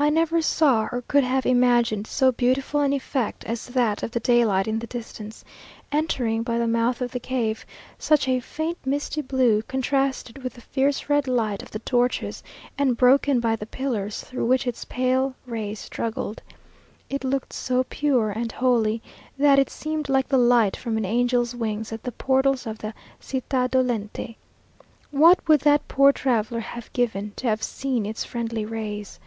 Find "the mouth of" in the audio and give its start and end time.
6.56-7.10